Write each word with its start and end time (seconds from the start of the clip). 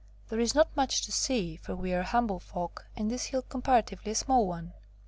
There 0.29 0.39
is 0.39 0.55
not 0.55 0.75
much 0.75 1.03
to 1.03 1.11
see, 1.11 1.57
for 1.57 1.75
we 1.75 1.93
are 1.93 2.01
humble 2.01 2.39
folk, 2.39 2.87
and 2.95 3.11
this 3.11 3.25
hill 3.25 3.43
comparatively 3.43 4.13
a 4.13 4.15
small 4.15 4.47
one. 4.47 4.73